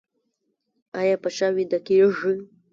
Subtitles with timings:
[0.99, 2.35] ایا په شا ویده کیږئ؟